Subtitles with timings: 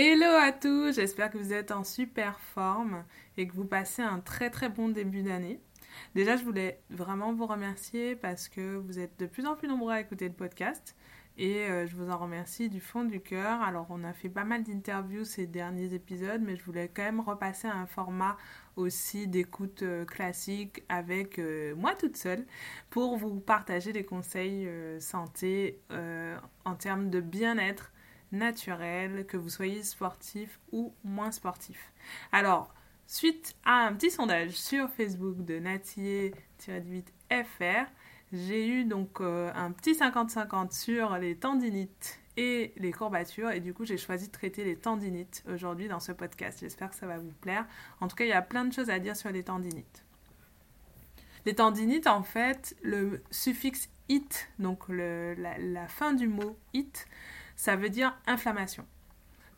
[0.00, 3.02] Hello à tous, j'espère que vous êtes en super forme
[3.36, 5.60] et que vous passez un très très bon début d'année.
[6.14, 9.92] Déjà, je voulais vraiment vous remercier parce que vous êtes de plus en plus nombreux
[9.92, 10.94] à écouter le podcast
[11.36, 13.60] et euh, je vous en remercie du fond du cœur.
[13.60, 17.18] Alors, on a fait pas mal d'interviews ces derniers épisodes, mais je voulais quand même
[17.18, 18.36] repasser à un format
[18.76, 22.46] aussi d'écoute euh, classique avec euh, moi toute seule
[22.88, 24.68] pour vous partager des conseils
[25.00, 25.80] santé
[26.64, 27.90] en termes de bien-être
[28.32, 31.92] naturel, que vous soyez sportif ou moins sportif.
[32.32, 32.74] Alors,
[33.06, 37.86] suite à un petit sondage sur Facebook de Natier-8FR,
[38.32, 43.74] j'ai eu donc euh, un petit 50-50 sur les tendinites et les courbatures et du
[43.74, 46.60] coup j'ai choisi de traiter les tendinites aujourd'hui dans ce podcast.
[46.60, 47.66] J'espère que ça va vous plaire.
[48.00, 50.04] En tout cas, il y a plein de choses à dire sur les tendinites.
[51.46, 57.06] Les tendinites, en fait, le suffixe it, donc la, la fin du mot it,
[57.58, 58.86] ça veut dire inflammation.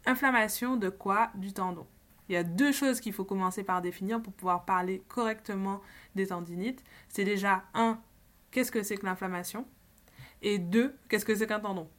[0.06, 1.30] Inflammation de quoi?
[1.34, 1.86] Du tendon.
[2.28, 5.80] Il y a deux choses qu'il faut commencer par définir pour pouvoir parler correctement
[6.14, 6.82] des tendinites.
[7.08, 8.00] C'est déjà un,
[8.50, 9.66] qu'est-ce que c'est que l'inflammation?
[10.40, 11.90] Et deux, qu'est-ce que c'est qu'un tendon?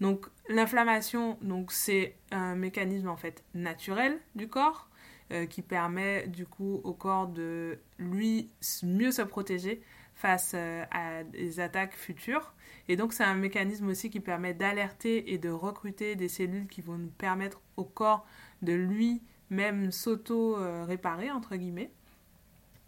[0.00, 4.90] Donc l'inflammation, donc c'est un mécanisme en fait naturel du corps
[5.32, 8.50] euh, qui permet du coup au corps de lui
[8.82, 9.82] mieux se protéger
[10.20, 12.54] face euh, à des attaques futures.
[12.88, 16.82] Et donc c'est un mécanisme aussi qui permet d'alerter et de recruter des cellules qui
[16.82, 18.26] vont nous permettre au corps
[18.62, 21.90] de lui-même s'auto-réparer, entre guillemets.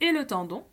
[0.01, 0.67] Et le tendon,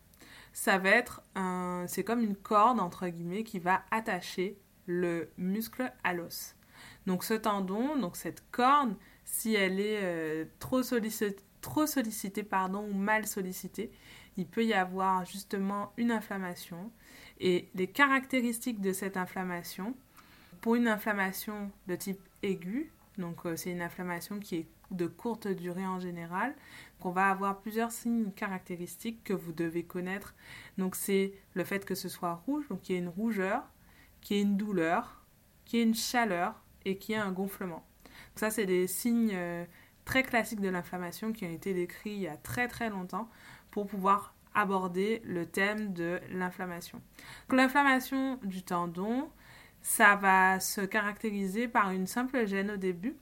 [0.52, 1.84] ça va être un...
[1.88, 6.56] C'est comme une corde, entre guillemets, qui va attacher le muscle à l'os.
[7.06, 8.94] Donc ce tendon, donc cette corde,
[9.24, 13.92] si elle est euh, trop sollicitée, trop sollicitée pardon, ou mal sollicitée,
[14.36, 16.90] il peut y avoir justement une inflammation.
[17.40, 19.94] Et les caractéristiques de cette inflammation,
[20.60, 25.46] pour une inflammation de type aigu, donc euh, c'est une inflammation qui est de courte
[25.46, 26.54] durée en général,
[26.98, 30.34] qu'on va avoir plusieurs signes caractéristiques que vous devez connaître.
[30.78, 33.62] Donc c'est le fait que ce soit rouge, donc qu'il y ait une rougeur,
[34.20, 35.24] qu'il y ait une douleur,
[35.64, 37.86] qu'il y ait une chaleur et qu'il y ait un gonflement.
[38.34, 39.64] ça c'est des signes euh,
[40.04, 43.28] très classiques de l'inflammation qui ont été décrits il y a très très longtemps
[43.70, 47.00] pour pouvoir aborder le thème de l'inflammation.
[47.50, 49.28] L'inflammation du tendon,
[49.82, 53.16] ça va se caractériser par une simple gêne au début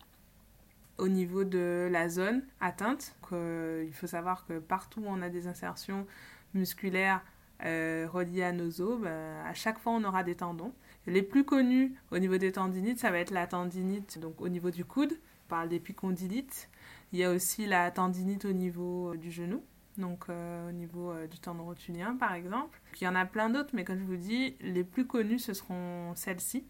[0.98, 3.14] au niveau de la zone atteinte.
[3.32, 6.06] il faut savoir que partout où on a des insertions
[6.54, 7.22] musculaires
[7.64, 10.72] euh, reliées à nos os, ben, à chaque fois on aura des tendons.
[11.06, 14.70] Les plus connus au niveau des tendinites, ça va être la tendinite donc au niveau
[14.70, 16.68] du coude, on parle d'épicondylites.
[17.12, 19.62] Il y a aussi la tendinite au niveau du genou
[19.98, 22.80] donc euh, au niveau euh, du tendon rotulien par exemple.
[23.00, 25.52] il y en a plein d'autres, mais comme je vous dis, les plus connues ce
[25.52, 26.64] seront celles-ci.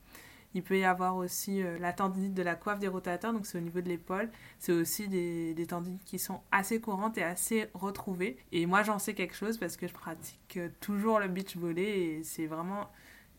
[0.54, 3.58] Il peut y avoir aussi euh, la tendinite de la coiffe des rotateurs, donc c'est
[3.58, 4.30] au niveau de l'épaule.
[4.58, 8.38] C'est aussi des, des, tendinites qui sont assez courantes et assez retrouvées.
[8.50, 12.24] Et moi j'en sais quelque chose parce que je pratique toujours le beach volley et
[12.24, 12.88] c'est vraiment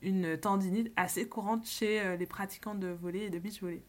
[0.02, 3.82] une tendinite assez courante chez les pratiquants de volley et de beach volley.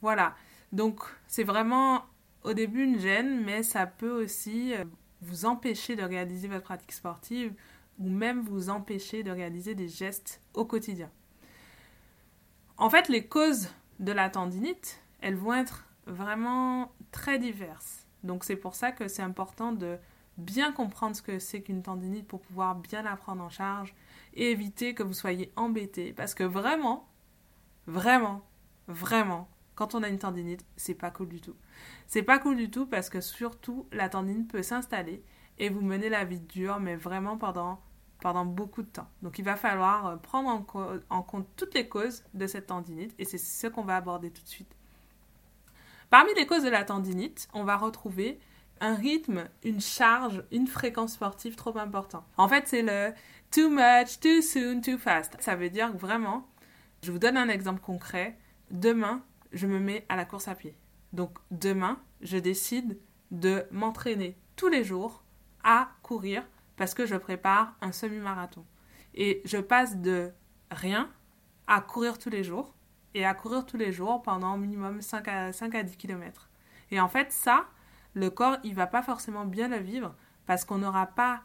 [0.00, 0.34] Voilà,
[0.72, 2.04] donc c'est vraiment
[2.44, 4.84] au début une gêne, mais ça peut aussi euh,
[5.22, 7.52] vous empêcher de réaliser votre pratique sportive
[7.98, 11.10] ou même vous empêcher de réaliser des gestes au quotidien.
[12.76, 13.68] En fait, les causes
[13.98, 18.06] de la tendinite, elles vont être vraiment très diverses.
[18.24, 19.96] Donc c'est pour ça que c'est important de
[20.36, 23.94] bien comprendre ce que c'est qu'une tendinite pour pouvoir bien la prendre en charge
[24.34, 26.12] et éviter que vous soyez embêté.
[26.12, 27.08] Parce que vraiment,
[27.86, 28.42] vraiment,
[28.88, 31.54] vraiment, quand on a une tendinite, c'est pas cool du tout.
[32.06, 35.22] C'est pas cool du tout parce que surtout la tendinite peut s'installer
[35.58, 37.80] et vous mener la vie dure, mais vraiment pendant,
[38.20, 39.08] pendant beaucoup de temps.
[39.22, 43.14] Donc il va falloir euh, prendre en, en compte toutes les causes de cette tendinite
[43.18, 44.74] et c'est ce qu'on va aborder tout de suite.
[46.10, 48.38] Parmi les causes de la tendinite, on va retrouver
[48.80, 52.24] un rythme, une charge, une fréquence sportive trop importante.
[52.36, 53.12] En fait, c'est le
[53.50, 55.36] too much, too soon, too fast.
[55.40, 56.48] Ça veut dire vraiment,
[57.02, 58.36] je vous donne un exemple concret.
[58.70, 59.22] Demain,
[59.52, 60.76] je me mets à la course à pied.
[61.14, 62.98] Donc demain, je décide
[63.30, 65.22] de m'entraîner tous les jours
[65.62, 66.42] à courir
[66.76, 68.64] parce que je prépare un semi-marathon.
[69.14, 70.32] Et je passe de
[70.72, 71.08] rien
[71.68, 72.74] à courir tous les jours
[73.14, 76.50] et à courir tous les jours pendant minimum 5 à, 5 à 10 km.
[76.90, 77.66] Et en fait, ça,
[78.14, 80.16] le corps, il va pas forcément bien le vivre
[80.46, 81.42] parce qu'on n'aura pas,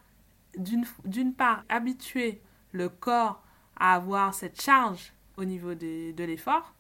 [0.57, 3.43] d'une part, habitué le corps
[3.79, 6.73] à avoir cette charge au niveau de l'effort.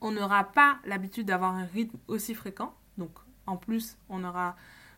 [0.00, 2.74] On n'aura pas l'habitude d'avoir un rythme aussi fréquent.
[2.98, 4.56] Donc, en plus, on aura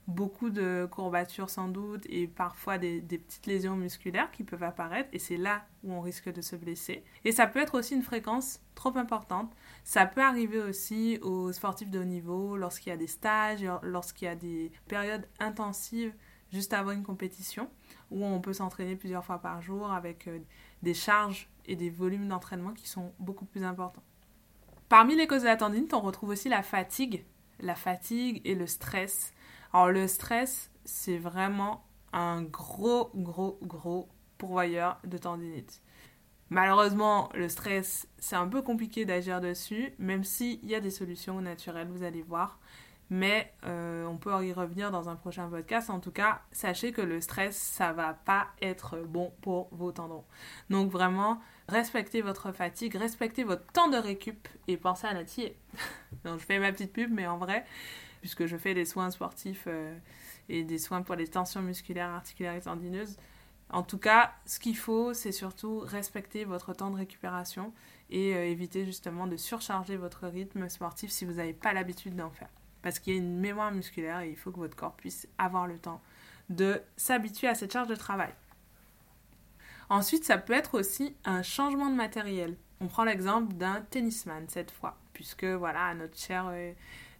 [0.09, 5.19] beaucoup de courbatures sans doute et parfois des, petites lésions musculaires qui peuvent apparaître et
[5.19, 7.05] c'est là où on risque de se blesser.
[7.25, 9.53] Et ça peut être aussi une fréquence trop importante.
[9.85, 14.27] Ça peut arriver aussi aux sportifs de haut niveau lorsqu'il y a des stages, lorsqu'il
[14.27, 16.15] y a des périodes intensives
[16.53, 17.71] juste avant une compétition
[18.11, 20.39] où on peut s'entraîner plusieurs fois par jour avec euh,
[20.83, 24.03] des charges et des volumes d'entraînement qui sont beaucoup plus importants.
[24.93, 27.25] Parmi les causes de la tendinite, on retrouve aussi la fatigue,
[27.61, 29.33] la fatigue et le stress.
[29.73, 35.81] Alors le stress, c'est vraiment un gros, gros, gros pourvoyeur de tendinite.
[36.51, 41.41] Malheureusement, le stress, c'est un peu compliqué d'agir dessus, même s'il y a des solutions
[41.41, 42.61] naturelles, vous allez voir.
[43.15, 45.91] Mais euh, on peut y revenir dans un prochain podcast.
[45.91, 50.25] En tout cas, sachez que le stress, ça va pas être bon pour vos tendons.
[50.71, 51.39] Donc vraiment,
[51.69, 55.59] respectez votre fatigue, respectez votre temps de récup et pensez à natiller.
[56.25, 57.67] Donc je fais ma petite pub, mais en vrai,
[58.23, 59.95] puisque je fais des soins sportifs euh,
[60.49, 63.19] et des soins pour les tensions musculaires, articulaires et tendineuses.
[63.69, 67.75] En tout cas, ce qu'il faut, c'est surtout respecter votre temps de récupération
[68.09, 72.31] et euh, éviter justement de surcharger votre rythme sportif si vous n'avez pas l'habitude d'en
[72.31, 72.49] faire.
[72.83, 75.67] Parce qu'il y a une mémoire musculaire et il faut que votre corps puisse avoir
[75.67, 76.01] le temps
[76.49, 78.33] de s'habituer à cette charge de travail.
[79.89, 82.57] Ensuite, ça peut être aussi un changement de matériel.
[82.81, 86.73] On prend l'exemple d'un tennisman cette fois, puisque voilà, notre cher euh,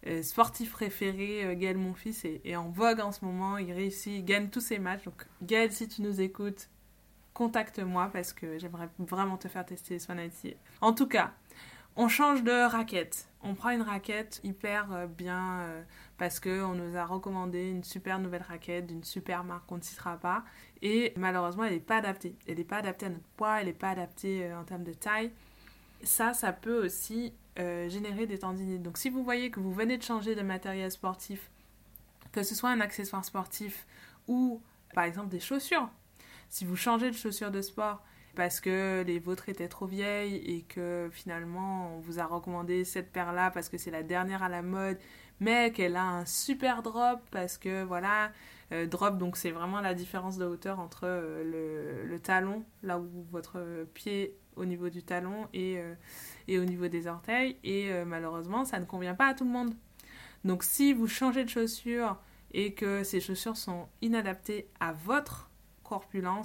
[0.07, 3.59] euh, sportif préféré, euh, Gaël Monfils, est, est, en vogue en ce moment.
[3.59, 5.05] Il réussit, il gagne tous ses matchs.
[5.05, 6.69] Donc, Gaël, si tu nous écoutes,
[7.35, 10.17] contacte-moi parce que j'aimerais vraiment te faire tester les soins
[10.81, 11.33] En tout cas,
[11.97, 13.29] on change de raquette.
[13.43, 15.61] On prend une raquette hyper euh, bien
[16.17, 20.17] parce qu'on nous a recommandé une super nouvelle raquette d'une super marque qu'on ne citera
[20.17, 20.45] pas.
[20.81, 22.37] Et malheureusement, elle n'est pas adaptée.
[22.47, 25.33] Elle n'est pas adaptée à notre poids, elle n'est pas adaptée en termes de taille.
[26.05, 28.83] Ça, ça peut aussi euh, générer des tendinites.
[28.83, 31.51] Donc si vous voyez que vous venez de changer de matériel sportif,
[32.33, 33.87] que ce soit un accessoire sportif
[34.27, 34.63] ou
[34.95, 35.91] par exemple des chaussures,
[36.49, 38.03] si vous changez de chaussures de sport
[38.35, 43.13] parce que les vôtres étaient trop vieilles et que finalement on vous a recommandé cette
[43.13, 44.99] paire-là parce que c'est la dernière à la mode,
[45.41, 48.33] mais qu'elle a un super drop parce que voilà,
[48.73, 53.27] euh, drop donc c'est vraiment la différence de hauteur entre euh, le, talon, là où
[53.31, 57.59] votre pied au niveau du talon et, euh, au niveau des orteils.
[57.65, 59.75] Et malheureusement, ça ne convient pas à tout le monde.
[60.45, 62.17] Donc si vous changez de chaussures
[62.53, 65.51] et que ces chaussures sont inadaptées à votre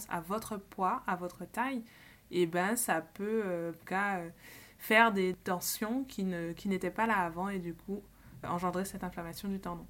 [0.09, 1.83] à votre poids, à votre taille,
[2.29, 3.71] et eh ben ça peut euh,
[4.77, 8.03] faire des tensions qui n'étaient qui pas là avant et du coup
[8.43, 9.85] engendrer cette inflammation du tendon.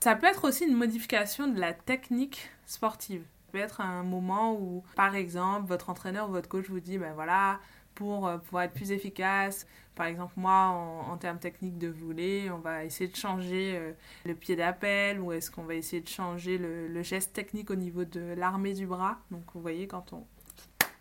[0.00, 4.82] Ça peut être aussi une modification de la technique sportive peut être un moment où,
[4.96, 7.60] par exemple, votre entraîneur ou votre coach vous dit, ben voilà,
[7.94, 12.58] pour euh, pouvoir être plus efficace, par exemple, moi, en, termes techniques de voler, on
[12.58, 13.92] va essayer de changer euh,
[14.24, 18.04] le pied d'appel ou est-ce qu'on va essayer de changer le, geste technique au niveau
[18.04, 19.18] de l'armée du bras.
[19.30, 20.26] Donc, vous voyez, quand on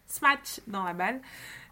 [0.07, 1.21] smash dans la balle,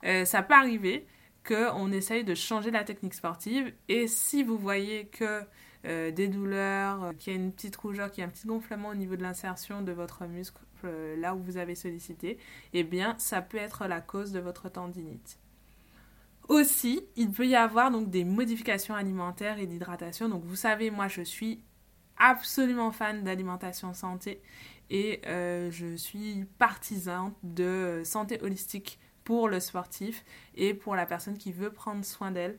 [0.06, 1.06] euh, ça peut arriver
[1.46, 5.44] qu'on essaye de changer la technique sportive et si vous voyez que
[5.86, 8.96] des douleurs, qu'il y a une petite rougeur, qu'il y a un petit gonflement au
[8.96, 12.38] niveau de l'insertion de votre muscle euh, là où vous avez sollicité,
[12.74, 15.40] eh bien, ça peut être la cause de votre tendinite.
[16.48, 20.30] Aussi, il peut y avoir donc des modifications alimentaires et d'hydratation.
[20.30, 21.62] Donc, vous savez, moi, je suis
[22.18, 24.42] absolument fan d'alimentation santé
[24.90, 31.38] et euh, je suis partisan de santé holistique pour le sportif et pour la personne
[31.38, 32.58] qui veut prendre soin d'elle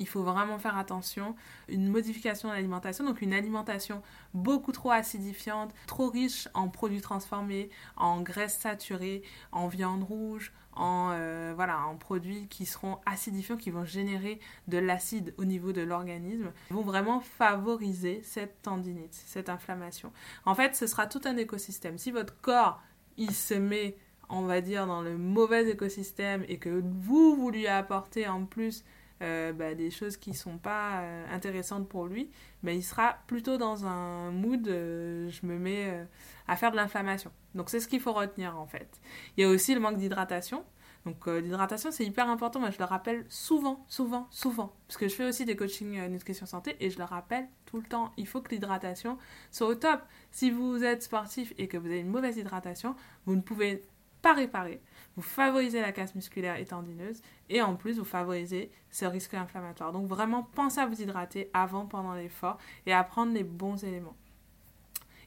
[0.00, 1.36] il faut vraiment faire attention.
[1.68, 4.02] Une modification de l'alimentation, donc une alimentation
[4.34, 11.10] beaucoup trop acidifiante, trop riche en produits transformés, en graisses saturées, en viande rouge, en,
[11.12, 15.82] euh, voilà, en produits qui seront acidifiants, qui vont générer de l'acide au niveau de
[15.82, 20.12] l'organisme, vont vraiment favoriser cette tendinite, cette inflammation.
[20.46, 21.98] En fait, ce sera tout un écosystème.
[21.98, 22.80] Si votre corps,
[23.18, 23.98] il se met,
[24.30, 28.82] on va dire, dans le mauvais écosystème et que vous, vous lui apportez en plus
[29.22, 32.30] euh, bah, des choses qui sont pas euh, intéressantes pour lui,
[32.62, 36.06] mais il sera plutôt dans un mood euh, je me mets
[36.48, 37.30] à faire de l'inflammation.
[37.54, 39.00] Donc c'est ce qu'il faut retenir en fait.
[39.36, 40.64] Il y a aussi le manque d'hydratation.
[41.04, 45.14] Donc l'hydratation c'est hyper important, moi je le rappelle souvent, souvent, souvent, parce que je
[45.14, 48.42] fais aussi des coachings nutrition santé et je le rappelle tout le temps, il faut
[48.42, 49.16] que l'hydratation
[49.50, 50.00] soit au top.
[50.30, 53.82] Si vous êtes sportif et que vous avez une mauvaise hydratation, vous ne pouvez
[54.20, 54.80] pas réparer,
[55.20, 59.92] vous favorisez la casse musculaire et tendineuse et en plus vous favorisez ce risque inflammatoire.
[59.92, 64.16] Donc vraiment pensez à vous hydrater avant, pendant l'effort et à prendre les bons éléments.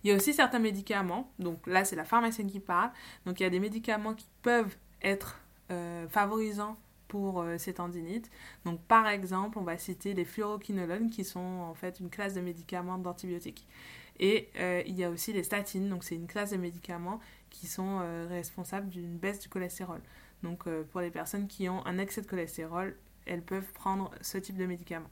[0.04, 2.90] Il y a aussi certains médicaments, donc là c'est la pharmacienne qui parle,
[3.28, 6.76] donc il y a des médicaments qui peuvent être euh, favorisants
[7.08, 8.32] pour euh, ces tendinites.
[8.66, 12.42] Donc par exemple, on va citer les fluoroquinolones qui sont en fait une classe de
[12.42, 13.68] médicaments d'antibiotiques.
[14.20, 17.20] Et euh, il y a aussi les statines, donc c'est une classe de médicaments
[17.54, 20.02] qui sont responsables d'une baisse du cholestérol.
[20.42, 24.58] Donc pour les personnes qui ont un excès de cholestérol, elles peuvent prendre ce type
[24.58, 25.08] de médicaments.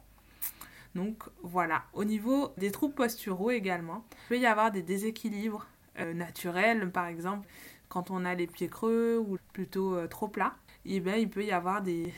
[0.96, 5.68] Donc voilà, au niveau des troubles posturaux également, il peut y avoir des déséquilibres
[6.00, 7.48] euh, naturels, par exemple
[7.92, 10.56] quand on a les pieds creux ou plutôt euh, trop plats,
[10.86, 12.14] eh bien, il peut y avoir des,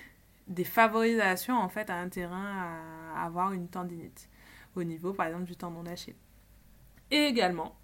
[0.47, 2.77] des favorisations en fait à un terrain
[3.15, 4.29] à avoir une tendinite
[4.75, 6.15] au niveau par exemple du tendon d'Achille.
[7.09, 7.75] Et également,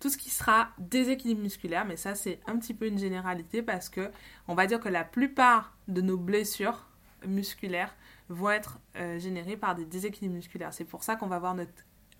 [0.00, 3.88] tout ce qui sera déséquilibre musculaire, mais ça c'est un petit peu une généralité parce
[3.88, 4.10] que
[4.48, 6.86] on va dire que la plupart de nos blessures
[7.26, 7.94] musculaires
[8.28, 10.72] vont être euh, générés par des déséquilibres musculaires.
[10.72, 11.72] C'est pour ça qu'on va voir notre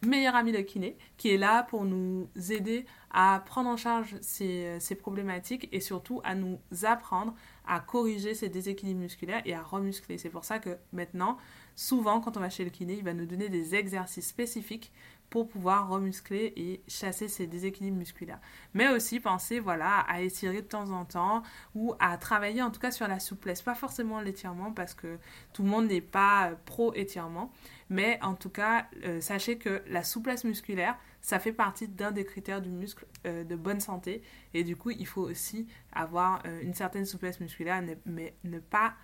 [0.03, 4.65] meilleur ami le kiné, qui est là pour nous aider à prendre en charge ces,
[4.65, 7.35] euh, ces, problématiques et surtout à nous apprendre
[7.67, 10.17] à corriger ces déséquilibres musculaires et à remuscler.
[10.17, 11.37] C'est pour ça que maintenant,
[11.77, 14.93] souvent, quand on va chez le kiné, il va nous donner des exercices spécifiques
[15.31, 18.41] pour pouvoir remuscler et chasser ces déséquilibres musculaires.
[18.75, 21.43] Mais aussi penser voilà, à étirer de temps en temps
[21.75, 23.63] ou à travailler en tout cas sur la souplesse.
[23.63, 25.19] Pas forcément l'étirement parce que
[25.53, 27.53] tout le monde n'est pas pro-étirement.
[27.89, 32.25] Mais en tout cas, euh, sachez que la souplesse musculaire, ça fait partie d'un des
[32.25, 34.23] critères du muscle euh, de bonne santé.
[34.55, 38.95] Et du coup, il faut aussi avoir euh, une certaine souplesse musculaire, mais ne pas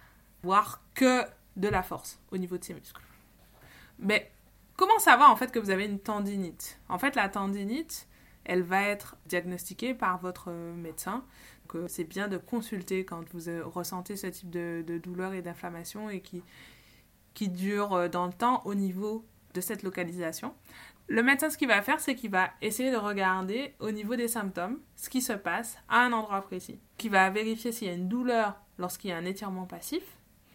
[0.42, 1.22] voir que
[1.56, 3.02] de la force au niveau de ses muscles.
[3.98, 4.30] Mais
[4.76, 6.78] Comment savoir en fait que vous avez une tendinite?
[6.90, 8.06] En fait, la tendinite,
[8.44, 11.24] elle va être diagnostiquée par votre médecin.
[11.88, 16.20] C'est bien de consulter quand vous euh, ressentez ce type de, douleur et d'inflammation et
[16.20, 16.42] qui,
[17.34, 20.54] qui dure euh, dans le temps au niveau de cette localisation.
[21.08, 24.28] Le médecin, ce qu'il va faire, c'est qu'il va essayer de regarder au niveau des
[24.28, 26.80] symptômes ce qui se passe à un endroit précis.
[26.98, 30.02] Qui va vérifier s'il y a une douleur lorsqu'il y a un étirement passif,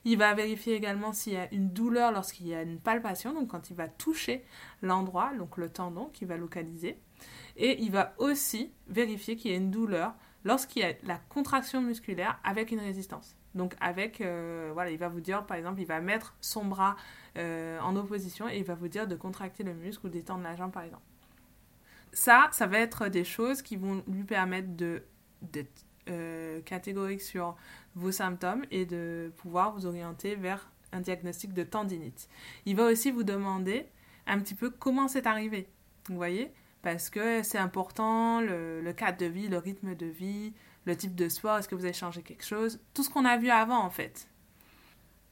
[0.04, 3.50] il va vérifier également s'il y a une douleur lorsqu'il y a une palpation, donc
[3.50, 4.44] quand il va toucher
[4.82, 6.98] l'endroit, donc le tendon qu'il va localiser.
[7.58, 11.82] Et il va aussi vérifier qu'il y a une douleur lorsqu'il y a la contraction
[11.82, 13.36] musculaire avec une résistance.
[13.54, 16.96] Donc avec, euh, voilà, il va vous dire, par exemple, il va mettre son bras
[17.38, 20.56] euh, en opposition et il va vous dire de contracter le muscle ou d'étendre la
[20.56, 21.04] jambe, par exemple.
[22.14, 25.04] Ça, ça va être des choses qui vont lui permettre de
[25.42, 27.56] d'être euh, catégorique sur
[27.96, 32.28] vos symptômes et de pouvoir vous orienter vers un diagnostic de tendinite.
[32.66, 33.86] Il va aussi vous demander
[34.28, 35.68] un petit peu comment c'est arrivé.
[36.08, 40.54] Vous voyez Parce que c'est important, le, cadre de vie, le rythme de vie,
[40.86, 43.38] le type de sport, est-ce que vous avez changé quelque chose Tout ce qu'on a
[43.38, 44.28] vu avant en fait.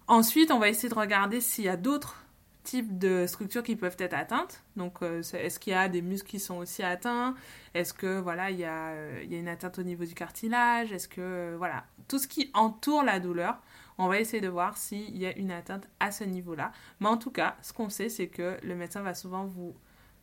[0.07, 2.25] Ensuite, on va essayer de regarder s'il y a d'autres
[2.69, 4.61] types de structures qui peuvent être atteintes.
[4.75, 7.33] Donc, euh, est-ce qu'il y a des muscles qui sont aussi atteints?
[7.73, 10.13] Est-ce que voilà, il y, a, euh, il y, a, une atteinte au niveau du
[10.13, 10.91] cartilage?
[10.91, 13.59] Est-ce que euh, voilà, tout ce qui entoure la douleur,
[13.97, 16.71] on va essayer de voir s'il y a une atteinte à ce niveau-là.
[16.99, 19.73] Mais en tout cas, ce qu'on sait, c'est que le médecin va souvent vous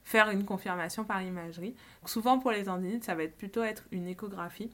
[0.04, 1.74] faire une confirmation par imagerie.
[2.04, 4.70] souvent pour les tendinites, ça va être plutôt être une échographie,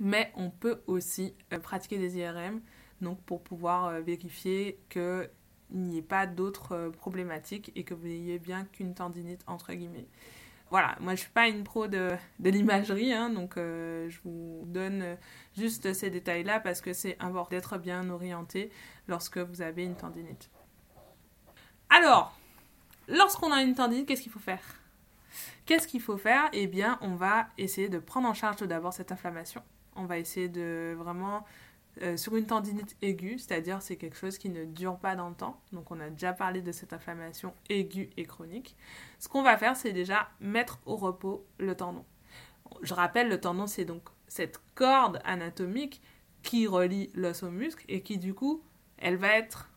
[0.00, 2.60] mais on peut aussi pratiquer des IRM
[3.00, 5.30] donc pour pouvoir vérifier que
[5.70, 10.06] n'y ait pas d'autres euh, problématiques et que vous n'ayez bien qu'une tendinite entre guillemets.
[10.70, 14.64] Voilà, moi je suis pas une pro de, de l'imagerie, hein, donc euh, je vous
[14.66, 15.16] donne euh,
[15.56, 18.70] juste ces détails-là parce que c'est important d'être bien orienté
[19.06, 20.50] lorsque vous avez une tendinite.
[21.88, 22.36] Alors,
[23.06, 24.62] lorsqu'on a une tendinite, qu'est-ce qu'il faut faire?
[25.66, 26.48] Qu'est-ce qu'il faut faire?
[26.52, 29.62] Eh bien, on va essayer de prendre en charge d'abord cette inflammation.
[29.94, 31.44] On va essayer de vraiment
[32.02, 35.34] euh, sur une tendinite aiguë, c'est-à-dire c'est quelque chose qui ne dure pas dans le
[35.34, 35.60] temps.
[35.72, 38.76] Donc on a déjà parlé de cette inflammation aiguë et chronique.
[39.18, 42.04] Ce qu'on va faire, c'est déjà mettre au repos le tendon.
[42.82, 46.02] Je rappelle, le tendon, c'est donc cette corde anatomique
[46.42, 48.62] qui relie l'os au muscle et qui du coup,
[48.98, 49.70] elle va être...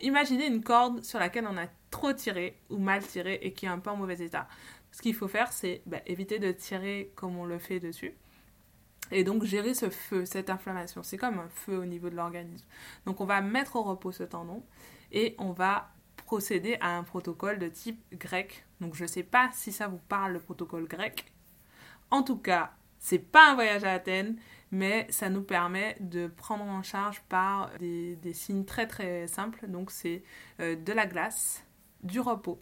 [0.00, 3.70] Imaginez une corde sur laquelle on a trop tiré ou mal tiré et qui est
[3.70, 4.46] un peu en mauvais état.
[4.92, 8.14] Ce qu'il faut faire, c'est bah, éviter de tirer comme on le fait dessus
[9.10, 11.02] et donc gérer ce feu, cette inflammation.
[11.02, 12.66] C'est comme un feu au niveau de l'organisme.
[13.04, 14.62] Donc on va mettre au repos ce tendon
[15.12, 18.64] et on va procéder à un protocole de type grec.
[18.80, 21.32] Donc je ne sais pas si ça vous parle le protocole grec.
[22.10, 24.36] En tout cas, c'est pas un voyage à Athènes,
[24.70, 29.66] mais ça nous permet de prendre en charge par des, signes très très simples.
[29.68, 30.22] Donc c'est
[30.60, 31.64] euh, de la glace,
[32.02, 32.60] du repos,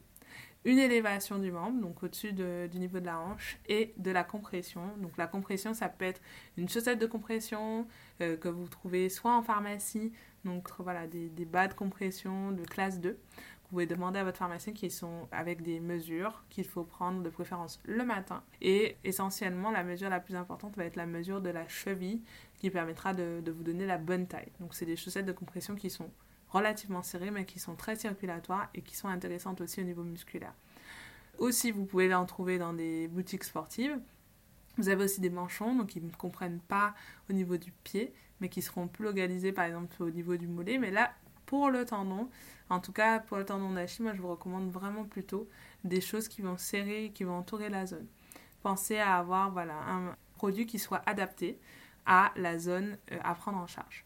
[0.64, 4.82] une élévation du membre, donc au-dessus du niveau de la hanche, et de la compression.
[4.98, 6.20] Donc la compression, ça peut être
[6.56, 7.86] une chaussette de compression
[8.20, 10.12] euh, que vous trouvez soit en pharmacie,
[10.44, 13.10] donc voilà, des, bas de compression de classe 2.
[13.10, 17.30] Vous pouvez demander à votre pharmacien qui sont avec des mesures qu'il faut prendre de
[17.30, 18.42] préférence le matin.
[18.60, 22.20] Et essentiellement, la mesure la plus importante va être la mesure de la cheville
[22.58, 24.52] qui permettra de vous donner la bonne taille.
[24.60, 26.10] Donc c'est des chaussettes de compression qui sont
[26.54, 30.54] relativement serrées, mais qui sont très circulatoires et qui sont intéressantes aussi au niveau musculaire.
[31.38, 33.98] Aussi, vous pouvez en trouver dans des boutiques sportives.
[34.78, 36.94] Vous avez aussi des manchons, donc qui ne comprennent pas
[37.28, 40.78] au niveau du pied, mais qui seront plus localisés par exemple au niveau du mollet.
[40.78, 41.12] Mais là,
[41.46, 42.28] pour le tendon,
[42.70, 45.48] en tout cas pour le tendon d'Achille, moi je vous recommande vraiment plutôt
[45.82, 48.06] des choses qui vont serrer, qui vont entourer la zone.
[48.62, 51.58] Pensez à avoir voilà, un produit qui soit adapté
[52.06, 54.04] à la zone euh, à prendre en charge.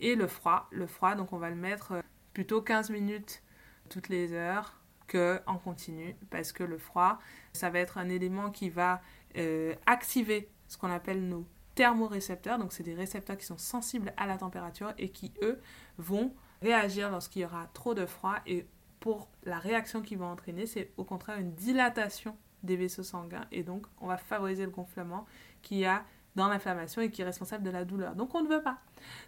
[0.00, 2.02] Et le froid, le froid, donc on va le mettre euh,
[2.32, 3.42] plutôt 15 minutes
[3.88, 7.18] toutes les heures que en continu, parce que le froid,
[7.52, 9.02] ça va être un élément qui va
[9.36, 14.26] euh, activer ce qu'on appelle nos thermorécepteurs, donc c'est des récepteurs qui sont sensibles à
[14.26, 15.60] la température et qui, eux,
[15.98, 18.36] vont réagir lorsqu'il y aura trop de froid.
[18.46, 18.66] Et
[19.00, 23.46] pour la réaction qu'ils vont entraîner, c'est au contraire une dilatation des vaisseaux sanguins.
[23.50, 25.26] Et donc on va favoriser le gonflement
[25.62, 26.04] qui a
[26.36, 28.14] dans l'inflammation et qui est responsable de la douleur.
[28.14, 28.78] Donc on ne veut pas.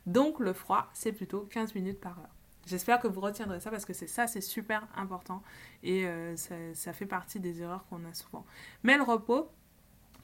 [0.07, 2.35] Donc le froid, c'est plutôt 15 minutes par heure.
[2.67, 5.43] J'espère que vous retiendrez ça parce que c'est ça, c'est super important
[5.83, 8.47] et euh, ça, fait partie des erreurs qu'on a souvent.
[8.85, 9.51] Mais le repos,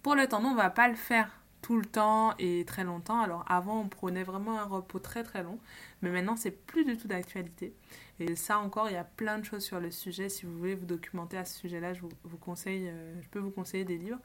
[0.03, 3.21] pour le tendon, on ne va pas le faire tout le temps et très longtemps.
[3.21, 5.59] Alors avant, on prenait vraiment un repos très très long,
[6.03, 7.75] mais maintenant, c'est plus du tout d'actualité.
[8.21, 10.29] Et ça encore, il y a plein de choses sur le sujet.
[10.29, 13.51] Si vous voulez vous documenter à ce sujet-là, je vous, conseille, euh, je peux vous
[13.51, 14.19] conseiller des livres.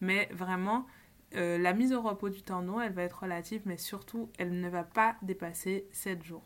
[0.00, 0.86] Mais vraiment,
[1.36, 4.68] euh, la mise au repos du tendon, elle va être relative, mais surtout, elle ne
[4.68, 6.42] va pas dépasser 7 jours.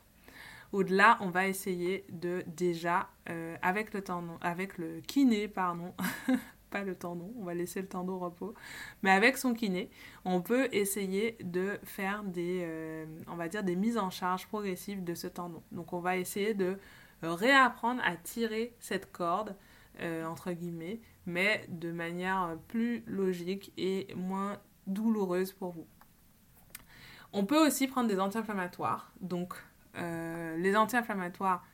[0.72, 5.94] Au-delà, on va essayer de déjà, euh, avec le tendon, avec le kiné, pardon,
[6.70, 8.54] pas le tendon, on va laisser le tendon au repos,
[9.02, 9.88] mais avec son kiné,
[10.24, 15.04] on peut essayer de faire des, euh, on va dire, des mises en charge progressives
[15.04, 15.62] de ce tendon.
[15.72, 16.76] Donc on va essayer de
[17.22, 19.56] réapprendre à tirer cette corde,
[20.26, 25.86] entre guillemets, mais de manière plus logique et moins douloureuse pour vous.
[27.32, 29.12] On peut aussi prendre des anti-inflammatoires.
[29.20, 29.54] Donc,
[29.96, 31.64] euh, les anti-inflammatoires,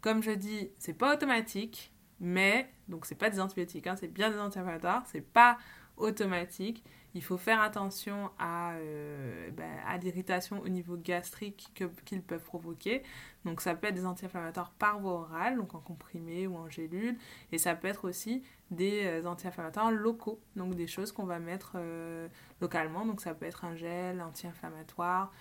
[0.00, 4.30] comme je dis, c'est pas automatique, mais donc c'est pas des antibiotiques, hein, c'est bien
[4.30, 5.58] des anti-inflammatoires, c'est pas
[5.96, 6.84] automatique.
[7.16, 9.64] Il faut faire attention à, euh, ben,
[10.02, 11.72] l'irritation au niveau gastrique
[12.04, 13.02] qu'ils peuvent provoquer.
[13.46, 17.16] Donc ça peut être des anti-inflammatoires par voie orale, donc en comprimé ou en gélule.
[17.52, 21.72] Et ça peut être aussi des euh, anti-inflammatoires locaux, donc des choses qu'on va mettre
[21.76, 22.28] euh,
[22.60, 23.06] localement.
[23.06, 25.32] Donc ça peut être un gel anti-inflammatoire,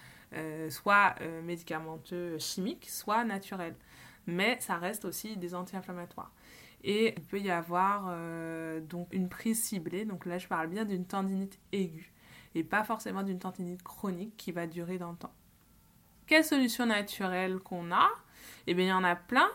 [0.70, 3.76] soit médicamenteux chimique, soit naturel.
[4.28, 6.32] Mais ça reste aussi des anti-inflammatoires.
[6.88, 10.06] Et il peut y avoir euh, donc une prise ciblée.
[10.06, 12.14] Donc là, je parle bien d'une tendinite aiguë
[12.54, 15.34] et pas forcément d'une tendinite chronique qui va durer dans le temps.
[16.28, 18.08] Quelle solution naturelle qu'on a?
[18.68, 19.50] Eh bien, il y en a plein.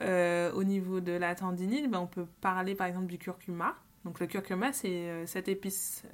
[0.00, 3.74] Euh, au niveau de la tendinite, ben, on peut parler par exemple du curcuma.
[4.04, 6.04] Donc le curcuma, c'est euh, cette épice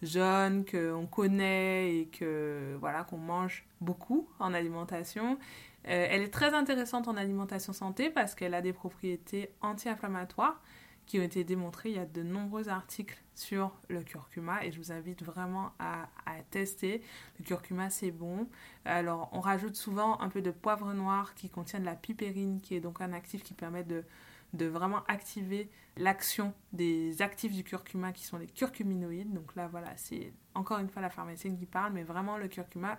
[0.00, 5.38] jaune qu'on connaît et que voilà qu'on mange beaucoup en alimentation
[5.86, 10.60] euh, elle est très intéressante en alimentation santé parce qu'elle a des propriétés anti-inflammatoires
[11.08, 11.88] qui ont été démontrées.
[11.88, 16.08] Il y a de nombreux articles sur le curcuma et je vous invite vraiment à,
[16.50, 17.02] tester.
[17.38, 18.48] Le curcuma, c'est bon.
[18.84, 22.74] Alors, on rajoute souvent un peu de poivre noir qui contient de la pipérine, qui
[22.74, 24.04] est donc un actif qui permet de,
[24.52, 29.32] de vraiment activer l'action des actifs du curcuma qui sont les curcuminoïdes.
[29.32, 32.98] Donc là, voilà, c'est encore une fois la pharmacienne qui parle, mais vraiment le curcuma,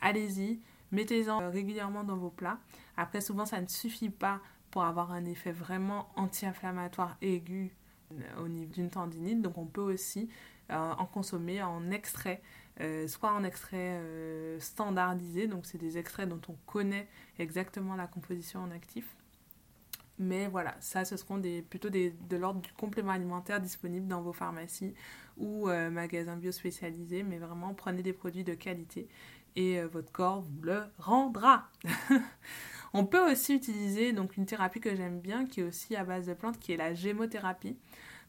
[0.00, 0.60] allez-y.
[0.92, 2.58] Mettez-en euh, régulièrement dans vos plats.
[2.96, 7.74] Après, souvent, ça ne suffit pas pour avoir un effet vraiment anti-inflammatoire aigu
[8.12, 9.42] euh, au niveau d'une tendinite.
[9.42, 10.28] Donc, on peut aussi
[10.70, 12.42] euh, en consommer en extrait,
[13.06, 14.00] soit en extrait
[14.58, 19.14] standardisé, donc c'est des extraits dont on connaît exactement la composition en actif.
[20.18, 24.22] Mais voilà, ça, ce seront des, plutôt des, de l'ordre du complément alimentaire disponible dans
[24.22, 24.94] vos pharmacies
[25.36, 27.22] ou magasins bio spécialisés.
[27.22, 29.08] Mais vraiment, prenez des produits de qualité
[29.56, 31.68] et euh, votre corps vous le rendra.
[32.92, 36.26] On peut aussi utiliser donc une thérapie que j'aime bien qui est aussi à base
[36.26, 37.76] de plantes qui est la gémothérapie.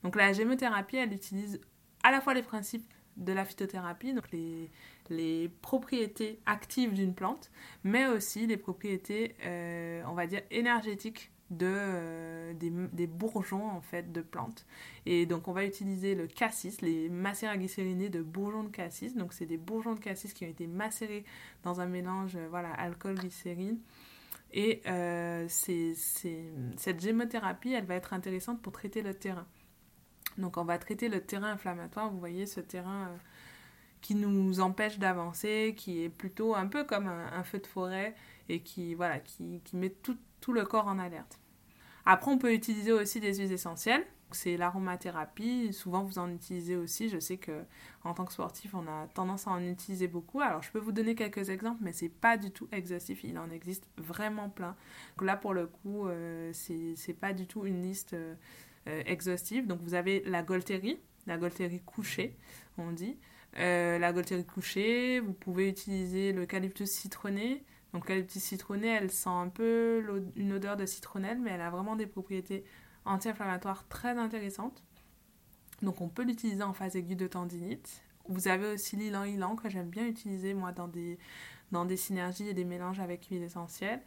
[0.04, 1.62] Donc la gémothérapie, elle utilise
[2.04, 4.70] à la fois les principes de la phytothérapie, donc les,
[5.10, 7.52] les propriétés actives d'une plante,
[7.84, 14.12] mais aussi les propriétés, euh, on va dire, énergétiques de, euh, des, bourgeons en fait
[14.12, 14.66] de plantes.
[15.06, 19.16] Et donc on va utiliser le cassis, les macérats glycérinés de bourgeons de cassis.
[19.16, 21.24] Donc c'est des bourgeons de cassis qui ont été macérés
[21.64, 23.80] dans un mélange euh, voilà alcool glycérine
[24.54, 29.46] Et euh, cette gémothérapie, elle va être intéressante pour traiter le terrain.
[30.38, 33.18] Donc on va traiter le terrain inflammatoire, vous voyez ce terrain euh,
[34.02, 38.16] qui nous empêche d'avancer, qui est plutôt un peu comme un, feu de forêt
[38.50, 41.40] et qui, voilà, qui, met tout, tout le corps en alerte.
[42.06, 44.06] Après, on peut utiliser aussi des huiles essentielles
[44.36, 45.74] c'est l'aromathérapie.
[45.74, 47.10] Souvent, vous en utilisez aussi.
[47.10, 47.64] Je sais que
[48.04, 50.42] en tant que sportif, on a tendance à en utiliser beaucoup.
[50.42, 53.24] Alors, je peux vous donner quelques exemples, mais c'est pas du tout exhaustif.
[53.24, 54.76] Il en existe vraiment plein.
[55.18, 58.36] Donc là, pour le coup, euh, c'est pas du tout une liste euh,
[58.88, 59.68] euh, exhaustive.
[59.68, 62.36] Donc, vous avez la Golterie, la Golterie couchée,
[62.78, 63.18] on dit.
[63.56, 67.64] la Golterie couchée, vous pouvez utiliser l'eucalyptus citronné.
[67.96, 71.96] Donc l'eucalyptus citronné, elle sent un peu une odeur de citronnelle, mais elle a vraiment
[71.96, 72.66] des propriétés
[73.06, 74.84] anti-inflammatoire très intéressante.
[75.82, 78.04] Donc on peut l'utiliser en phase aiguë de tendinite.
[78.28, 81.18] Vous avez aussi l'ilan-ilan que j'aime bien utiliser moi dans des,
[81.72, 84.02] dans des synergies et des mélanges avec l'huile essentielle.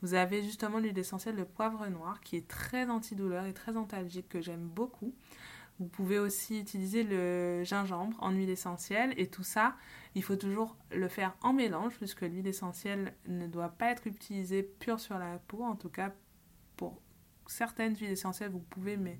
[0.00, 4.30] Vous avez justement l'huile essentielle de poivre noir qui est très antidouleur et très antalgique
[4.30, 5.14] que j'aime beaucoup.
[5.80, 9.76] Vous pouvez aussi utiliser le gingembre en huile essentielle et tout ça,
[10.14, 14.62] il faut toujours le faire en mélange puisque l'huile essentielle ne doit pas être utilisée
[14.62, 16.12] pure sur la peau, en tout cas
[16.76, 17.00] pour
[17.46, 19.18] certaines huiles essentielles, vous pouvez, mais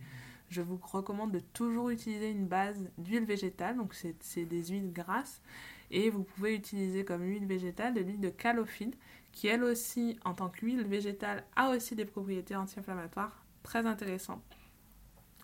[0.49, 5.43] je vous recommande de toujours utiliser une base d'huile végétale, donc c'est des huiles grasses,
[5.90, 8.95] et vous pouvez utiliser comme huile végétale de l'huile de calophylle,
[9.33, 14.45] qui elle aussi, en tant qu'huile végétale, a aussi des propriétés anti-inflammatoires très intéressantes.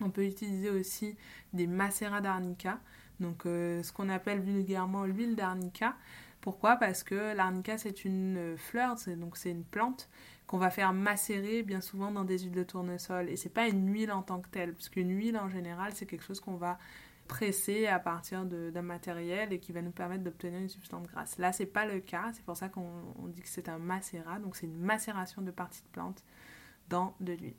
[0.00, 1.16] On peut utiliser aussi
[1.52, 2.80] des macérats d'arnica,
[3.20, 5.96] donc euh, ce qu'on appelle vulgairement l'huile d'arnica.
[6.40, 6.76] Pourquoi?
[6.76, 10.08] Parce que l'arnica c'est une fleur, donc c'est une plante
[10.46, 13.28] qu'on va faire macérer bien souvent dans des huiles de tournesol.
[13.28, 16.06] Et c'est pas une huile en tant que telle, parce qu'une huile en général, c'est
[16.06, 16.78] quelque chose qu'on va
[17.28, 21.38] presser à partir d'un matériel et qui va nous permettre d'obtenir une substance grasse.
[21.38, 24.56] Là, c'est pas le cas, c'est pour ça qu'on dit que c'est un macérat, donc
[24.56, 26.24] c'est une macération de parties de plantes
[26.88, 27.54] dans de l'huile.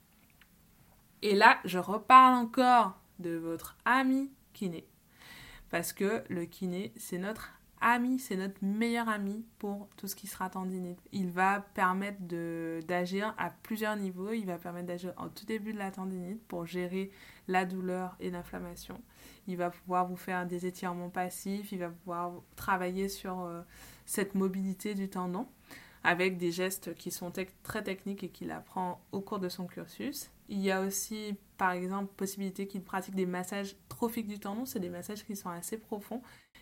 [1.22, 4.88] Et là, je reparle encore de votre ami kiné,
[5.70, 10.28] parce que le kiné, c'est notre ami, c'est notre meilleur ami pour tout ce qui
[10.28, 11.00] sera tendinite.
[11.12, 12.20] Il va permettre
[12.86, 14.32] d'agir à plusieurs niveaux.
[14.32, 17.12] Il va permettre d'agir au tout début de la tendinite pour gérer
[17.48, 19.02] la douleur et l'inflammation.
[19.48, 21.72] Il va pouvoir vous faire des étirements passifs.
[21.72, 23.62] Il va pouvoir travailler sur euh,
[24.06, 25.48] cette mobilité du tendon
[26.04, 27.32] avec des gestes qui sont
[27.64, 30.32] très techniques et qu'il apprend au cours de son cursus.
[30.52, 34.66] Il y a aussi, par exemple, possibilité qu'il pratique des massages trophiques du tendon.
[34.66, 36.22] C'est des massages qui sont assez profonds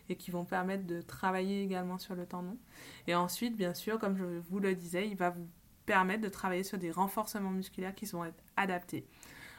[0.09, 2.59] et qui vont permettre de travailler également sur le tendon.
[3.07, 5.49] Et ensuite, bien sûr, comme je vous le disais, il va vous
[5.87, 9.07] permettre de travailler sur des renforcements musculaires qui vont être adaptés.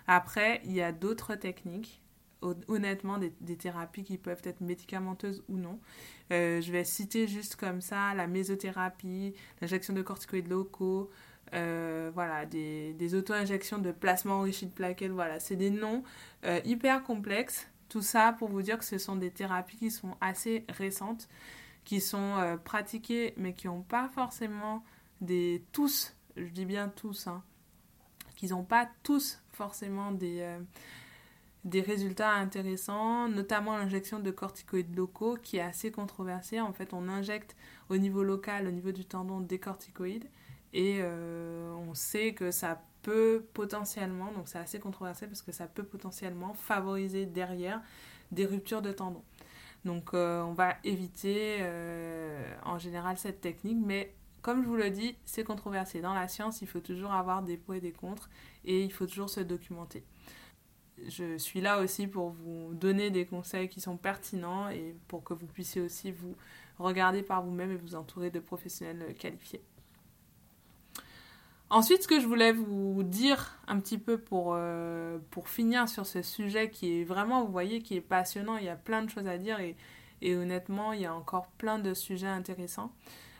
[0.07, 2.01] Après, il y a d'autres techniques
[2.69, 5.79] honnêtement des, thérapies qui peuvent être médicamenteuses ou non.
[6.33, 11.11] Euh, je vais citer juste comme ça la mésothérapie, l'injection de corticoïdes locaux,
[11.55, 16.03] euh, voilà, des, des auto-injections de plasma enrichi de plaquettes, voilà, c'est des noms
[16.45, 17.67] euh, hyper complexes.
[17.89, 21.29] Tout ça pour vous dire que ce sont des thérapies qui sont assez récentes,
[21.85, 24.85] qui sont pratiquées, mais qui n'ont pas forcément
[25.21, 27.43] des tous, je dis bien tous, hein,
[28.37, 30.47] qui n'ont pas tous forcément des
[31.65, 36.61] des résultats intéressants, notamment l'injection de corticoïdes locaux qui est assez controversée.
[36.61, 37.57] En fait, on injecte
[37.91, 40.29] au niveau local, au niveau du tendon, des corticoïdes
[40.73, 45.67] et euh, on sait que ça peut potentiellement, donc c'est assez controversé parce que ça
[45.67, 47.81] peut potentiellement favoriser derrière
[48.31, 49.25] des ruptures de tendons.
[49.85, 54.91] Donc euh, on va éviter euh, en général cette technique, mais comme je vous le
[54.91, 56.01] dis, c'est controversé.
[56.01, 58.31] Dans la science, il faut toujours avoir des pour et des contre
[58.65, 60.05] et il faut toujours se documenter
[61.09, 65.35] je suis là aussi pour vous donner des conseils qui sont pertinents et pour que
[65.35, 66.37] vous puissiez aussi vous
[66.79, 69.63] regarder par vous-même et vous entourer de professionnels qualifiés.
[71.71, 76.05] Ensuite, ce que je voulais vous dire un petit peu pour, euh, pour finir sur
[76.05, 79.09] ce sujet qui est vraiment, vous voyez, qui est passionnant, il y a plein de
[79.09, 79.77] choses à dire et,
[80.21, 82.93] et honnêtement, il y a encore plein de sujets intéressants.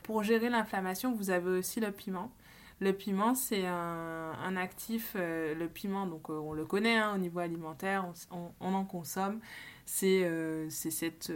[0.03, 2.31] Pour gérer l'inflammation, vous avez aussi le piment.
[2.79, 5.11] Le piment, c'est un, actif.
[5.17, 9.41] Euh, le piment, donc euh, on le connaît hein, au niveau alimentaire, on, en consomme.
[9.85, 10.25] C'est
[10.69, 11.33] cette.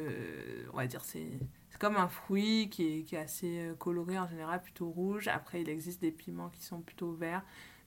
[0.73, 1.27] on va dire, c'est
[1.79, 5.27] comme un fruit qui est, assez coloré en général, plutôt rouge.
[5.27, 7.43] Après, il existe des piments qui sont plutôt verts,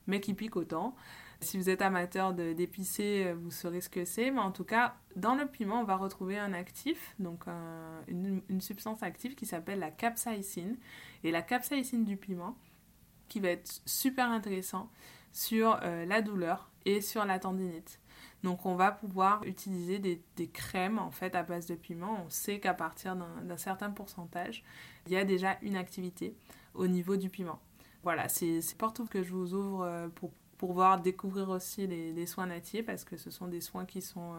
[0.07, 0.95] mais qui piquent autant.
[1.41, 4.31] Si vous êtes amateur d'épicé, vous saurez ce que c'est.
[4.31, 7.45] Mais en tout cas, dans le piment, on va retrouver un actif, donc
[8.07, 10.77] une, une, substance active qui s'appelle la capsaïcine.
[11.23, 12.57] Et la capsaïcine du piment,
[13.29, 14.89] qui va être super intéressant
[15.31, 17.98] sur euh, la douleur et sur la tendinite.
[18.43, 22.23] Donc on va pouvoir utiliser des, crèmes en fait à base de piment.
[22.25, 24.63] On sait qu'à partir d'un certain pourcentage,
[25.07, 26.35] il y a déjà une activité
[26.73, 27.59] au niveau du piment.
[28.03, 32.85] Voilà, c'est porte que je vous ouvre euh, pour pouvoir découvrir aussi les, soins natifs
[32.85, 34.33] parce que ce sont des soins qui sont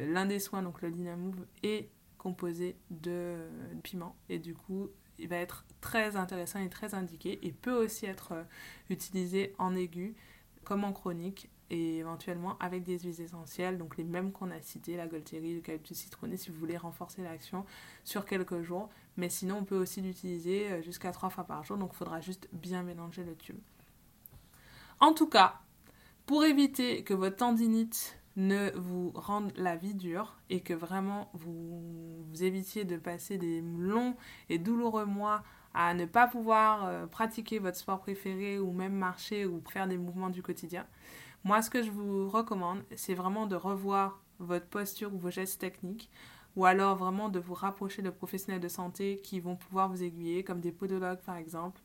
[0.00, 3.46] l'un des soins donc le Linamove est composé de
[3.84, 8.06] piment et du coup il va être très intéressant et très indiqué et peut aussi
[8.06, 8.44] être
[8.90, 10.16] utilisé en aigu
[10.64, 14.94] comme en chronique et éventuellement avec des huiles essentielles, donc les mêmes qu'on a citées,
[14.96, 17.64] la le l'eucalyptus citronné, si vous voulez renforcer l'action
[18.04, 18.90] sur quelques jours.
[19.16, 22.20] Mais sinon, on peut aussi l'utiliser euh, jusqu'à trois fois par jour, donc il faudra
[22.20, 23.58] juste bien mélanger le tube.
[25.00, 25.60] En tout cas,
[26.26, 32.22] pour éviter que votre tendinite ne vous rende la vie dure et que vraiment vous,
[32.28, 34.14] vous évitiez de passer des longs
[34.50, 39.46] et douloureux mois à ne pas pouvoir euh, pratiquer votre sport préféré ou même marcher
[39.46, 40.86] ou faire des mouvements du quotidien,
[41.44, 45.60] moi, ce que je vous recommande, c'est vraiment de revoir votre posture ou vos gestes
[45.60, 46.10] techniques,
[46.56, 50.44] ou alors vraiment de vous rapprocher de professionnels de santé qui vont pouvoir vous aiguiller,
[50.44, 51.80] comme des podologues par exemple,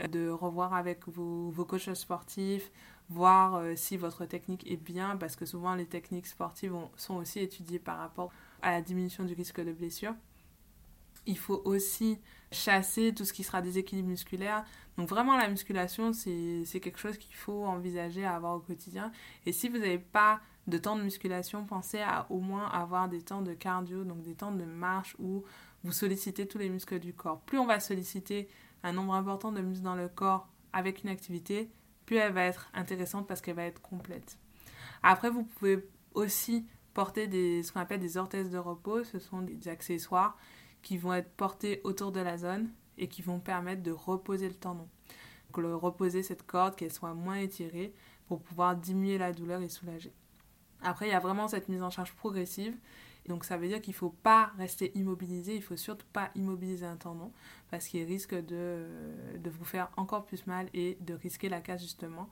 [0.00, 2.70] euh, de revoir avec vos, vos coachs sportifs,
[3.10, 7.40] voir euh, si votre technique est bien, parce que souvent les techniques sportives sont aussi
[7.40, 10.14] étudiées par rapport à la diminution du risque de blessure.
[11.26, 12.18] Il faut aussi
[12.50, 14.64] chasser tout ce qui sera déséquilibre musculaire.
[14.98, 19.10] Donc vraiment la musculation, c'est quelque chose qu'il faut envisager à avoir au quotidien.
[19.46, 23.22] Et si vous n'avez pas de temps de musculation, pensez à au moins avoir des
[23.22, 25.44] temps de cardio, donc des temps de marche où
[25.82, 27.40] vous sollicitez tous les muscles du corps.
[27.40, 28.48] Plus on va solliciter
[28.82, 31.70] un nombre important de muscles dans le corps avec une activité,
[32.06, 34.38] plus elle va être intéressante parce qu'elle va être complète.
[35.02, 39.04] Après, vous pouvez aussi porter des, ce qu'on appelle des orthèses de repos.
[39.04, 40.36] Ce sont des accessoires
[40.82, 44.54] qui vont être portés autour de la zone et qui vont permettre de reposer le
[44.54, 44.88] tendon.
[45.48, 47.92] Donc, le reposer cette corde, qu'elle soit moins étirée
[48.26, 50.12] pour pouvoir diminuer la douleur et soulager.
[50.82, 52.74] Après, il y a vraiment cette mise en charge progressive.
[53.28, 56.30] Donc ça veut dire qu'il ne faut pas rester immobilisé, il ne faut surtout pas
[56.34, 57.30] immobiliser un tendon
[57.70, 58.84] parce qu'il risque de,
[59.38, 62.28] de, vous faire encore plus mal et de risquer la casse justement.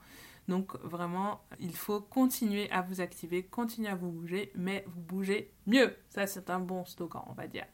[0.47, 5.51] Donc vraiment, il faut continuer à vous activer, continuer à vous bouger, mais vous bougez
[5.67, 5.95] mieux.
[6.09, 7.65] Ça c'est un bon slogan, on va dire.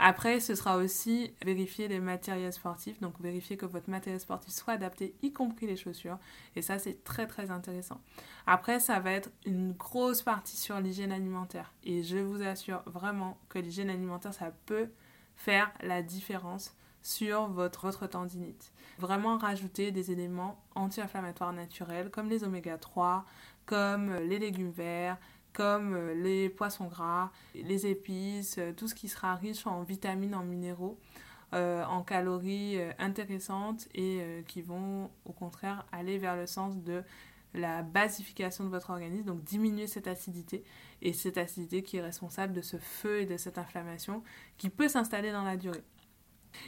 [0.00, 4.74] Après, ce sera aussi vérifier les matériels sportifs, donc vérifier que votre matériel sportif soit
[4.74, 6.18] adapté, y compris les chaussures.
[6.54, 8.00] Et ça, c'est très très intéressant.
[8.46, 11.74] Après, ça va être une grosse partie sur l'hygiène alimentaire.
[11.82, 14.88] Et je vous assure vraiment que l'hygiène alimentaire, ça peut
[15.34, 18.72] faire la différence sur votre, votre tendinite.
[18.98, 23.24] Vraiment rajouter des éléments anti-inflammatoires naturels comme les oméga 3,
[23.66, 25.18] comme les légumes verts,
[25.52, 30.34] comme euh, les poissons gras, les épices, euh, tout ce qui sera riche en vitamines,
[30.34, 30.98] en minéraux,
[31.52, 37.02] euh, en calories intéressantes et qui vont au contraire aller vers le sens de
[37.54, 40.62] la basification de votre organisme, donc diminuer cette acidité
[41.00, 44.22] et cette acidité qui est responsable de ce feu et de cette inflammation
[44.58, 45.82] qui peut s'installer dans la durée.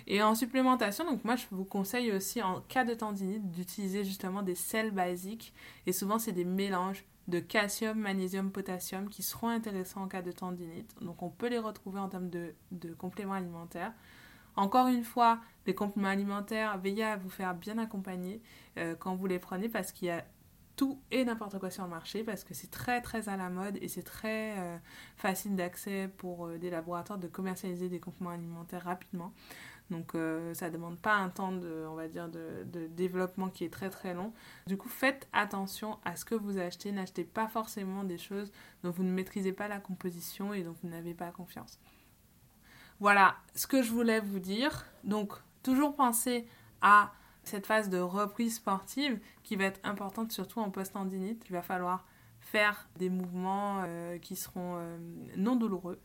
[0.07, 4.42] Et en supplémentation, donc moi je vous conseille aussi en cas de tendinite d'utiliser justement
[4.42, 5.53] des sels basiques
[5.87, 10.33] et souvent c'est des mélanges de calcium, magnésium, potassium qui seront intéressants en cas de
[10.33, 10.94] tendinite.
[11.00, 12.55] Donc on peut les retrouver en termes de,
[12.98, 13.92] compléments alimentaires.
[14.57, 18.42] Encore une fois, les compléments alimentaires, veillez à vous faire bien accompagner
[18.79, 20.24] euh, quand vous les prenez parce qu'il y a
[20.76, 23.79] tout et n'importe quoi sur le marché parce que c'est très très à la mode
[23.83, 24.79] et c'est très euh,
[25.16, 29.33] facile d'accès pour euh, des laboratoires de commercialiser des compléments alimentaires rapidement.
[29.90, 33.72] Donc euh, ça ne demande pas un temps de, on dire, de, développement qui est
[33.72, 34.33] très très long.
[34.66, 36.92] Du coup, faites attention à ce que vous achetez.
[36.92, 40.88] N'achetez pas forcément des choses dont vous ne maîtrisez pas la composition et dont vous
[40.88, 41.79] n'avez pas confiance.
[43.00, 44.87] Voilà ce que je voulais vous dire.
[45.05, 46.46] Donc, toujours penser
[46.83, 47.12] à
[47.44, 51.44] cette phase de reprise sportive qui va être importante surtout en post-tendinite.
[51.48, 52.07] Il va falloir
[52.40, 54.98] faire des mouvements euh, qui seront euh,
[55.37, 56.00] non douloureux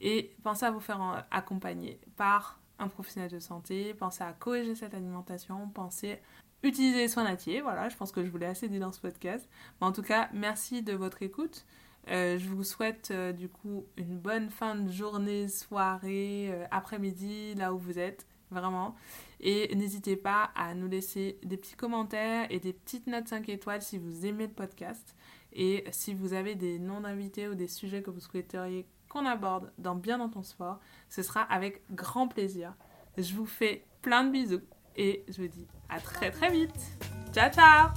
[0.00, 4.94] et pensez à vous faire accompagner par un professionnel de santé, pensez à corriger cette
[4.94, 6.18] alimentation, pensez
[6.62, 7.62] utiliser les soins natifs.
[7.62, 9.48] Voilà, je pense que je vous l'ai assez dit dans ce podcast.
[9.80, 11.64] Mais en tout cas, merci de votre écoute.
[12.08, 17.54] Euh, je vous souhaite euh, du coup une bonne fin de journée, soirée, euh, après-midi,
[17.54, 18.96] là où vous êtes, vraiment.
[19.40, 23.82] Et n'hésitez pas à nous laisser des petits commentaires et des petites notes 5 étoiles
[23.82, 25.14] si vous aimez le podcast.
[25.52, 29.70] Et si vous avez des noms d'invités ou des sujets que vous souhaiteriez qu'on aborde
[29.76, 30.78] dans Bien dans ton sport,
[31.10, 32.72] ce sera avec grand plaisir.
[33.18, 34.62] Je vous fais plein de bisous
[34.96, 36.98] et je vous dis à très très vite.
[37.32, 37.90] Ciao ciao